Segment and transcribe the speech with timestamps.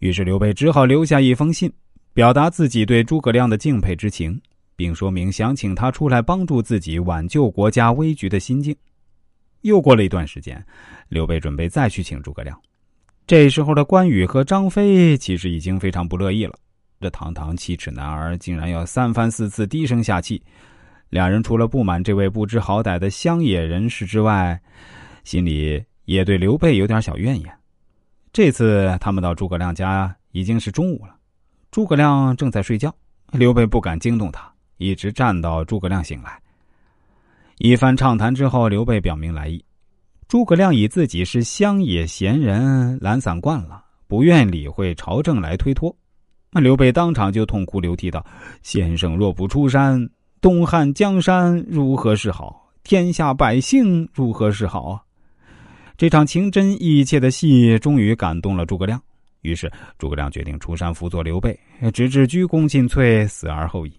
[0.00, 1.72] 于是刘备只好留下一封信，
[2.12, 4.40] 表达自己对诸葛亮的敬佩之情，
[4.74, 8.74] 并说明想请他出来帮助自己挽救国家危局的心境。
[9.60, 10.64] 又过了一段时间，
[11.08, 12.58] 刘备准备再去请诸葛亮。
[13.26, 16.54] 这时候的关羽和张飞其实已经非常不乐意了。
[16.98, 20.42] 这堂堂七尺男儿竟然要三番四次低声下气，
[21.10, 24.58] 两人除了不满这位不知好歹的乡野人士之外，
[25.24, 27.59] 心里也对刘备有点小怨言。
[28.32, 31.16] 这次他们到诸葛亮家已经是中午了，
[31.72, 32.94] 诸葛亮正在睡觉，
[33.32, 36.40] 刘备不敢惊动他，一直站到诸葛亮醒来。
[37.58, 39.62] 一番畅谈之后，刘备表明来意。
[40.28, 45.94] 诸葛亮以自己是乡野闲人，懒散惯了，不愿理会朝政来推脱。
[46.52, 48.24] 那刘备当场就痛哭流涕道
[48.62, 50.08] ：“先生若不出山，
[50.40, 52.70] 东汉江山如何是好？
[52.84, 55.02] 天下百姓如何是好啊？”
[56.00, 58.98] 这场情真意切的戏终于感动了诸葛亮，
[59.42, 61.54] 于是诸葛亮决定出山辅佐刘备，
[61.92, 63.92] 直至鞠躬尽瘁，死而后已。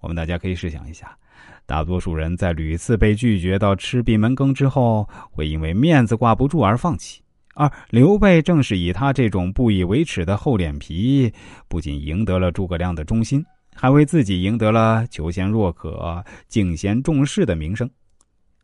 [0.00, 1.16] 我们大家可以试想一下。
[1.64, 7.22] 大多数人在屡次被拒绝到吃闭门羹之后，会因为面子挂不住而放弃。
[7.54, 11.32] 而刘备正是以他这种不以为耻的厚脸皮，
[11.68, 17.88] 不仅赢得了诸葛亮的忠心，还为自己赢得了求贤若渴、敬贤重士的名声。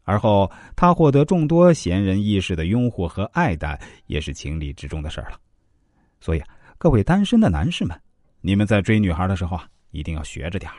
[0.04, 5.38] 而后，他获得众多贤人义士的拥护和爱戴，也是情理之中的事儿了。
[6.20, 7.98] 所以啊，各位单身的男士们，
[8.40, 10.78] 你们在追女孩的时候啊，一定要学着点儿。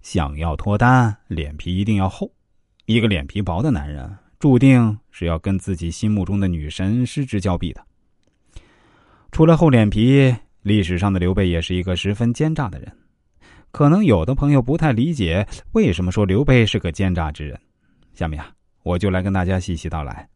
[0.00, 2.30] 想要脱单，脸皮一定要厚。
[2.86, 7.84] 一个脸皮薄的男人，注定是要跟自己心目中的女神失之交臂的。
[9.32, 12.90] 除了厚脸皮，历史上的刘备也是一个十分奸诈的人。
[13.70, 17.58] 可能有的朋友不太理解，为什么说刘备是个奸诈之人。
[18.14, 18.50] 下面啊，
[18.82, 20.28] 我就来跟大家细细道来。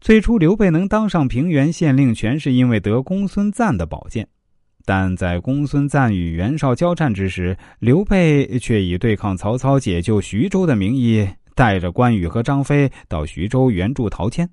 [0.00, 4.28] 最初，刘备能当上平原县令，全是因为得公孙瓒的宝剑。
[4.84, 14.48] 但在公孙瓒与袁绍交战之时，刘备却以对抗曹操、解救徐州的名义，带着关羽和张飞到徐州援助陶谦。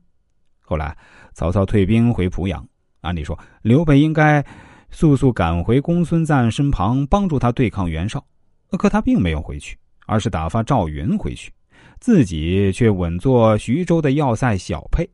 [0.62, 0.98] 后来
[1.34, 2.66] 曹操退兵回濮阳，
[3.02, 4.42] 按理说刘备应该
[4.90, 8.26] 速速赶回公孙瓒身旁，帮助他对抗袁绍。
[8.78, 11.52] 可他并没有回去，而是打发赵云回去，
[12.02, 15.08] 自己却稳坐徐州的要塞小沛，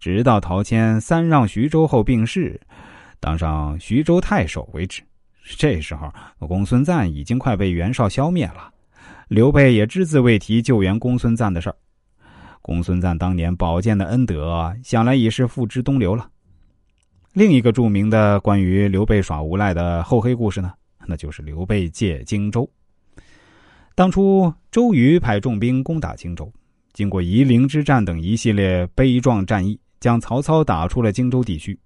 [0.00, 2.60] 直到陶谦三让徐州后病逝。
[3.20, 5.00] 当上徐州太守为止。
[5.56, 8.68] 这时候，公孙瓒已经快被袁绍消灭了，
[9.28, 11.76] 刘备也只字未提救援公孙瓒的事儿。
[12.62, 16.28] 公孙瓒当年宝剑的恩德，想来已是付之东流了。
[17.32, 20.72] 另一个著名的关于刘备耍无赖的厚黑故事呢，
[21.06, 22.68] 那就是刘备借荆州。
[23.98, 26.48] 当初周瑜派重兵攻打荆州，
[26.92, 31.76] 经过夷陵之战等一系列悲壮战役，将曹操打出了荆州地区。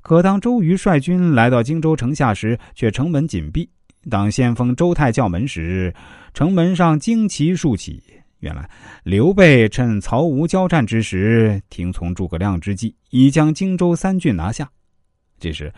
[0.00, 3.68] 可当周瑜率军来到荆州城下时，却城门紧闭。
[4.08, 5.92] 当先锋周泰叫门时，
[6.32, 8.00] 城门上旌旗竖起。
[8.38, 8.70] 原来
[9.02, 14.70] 刘备趁曹吴交战之时，听从诸葛亮之计，已将荆州三郡拿下。
[15.40, 15.74] 这时，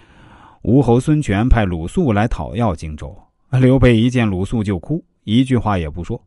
[0.61, 3.19] 吴侯孙权派鲁肃来讨要荆州。
[3.53, 6.25] 刘备一见鲁肃就哭，一句话也不说。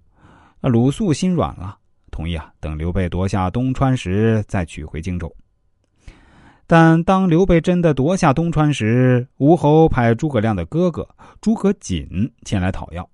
[0.59, 1.77] 那鲁肃心软了，
[2.11, 5.33] 同意啊，等刘备夺下东川时再取回荆州。
[6.67, 11.07] 但当刘备真的夺下东川时，吴侯派诸葛亮的哥哥
[11.39, 13.09] 诸葛瑾前来讨要。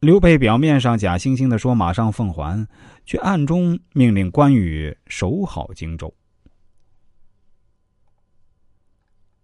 [0.00, 2.68] 刘备表面上假惺惺的说马上奉还，
[3.06, 6.12] 却暗中命令关羽守好荆州。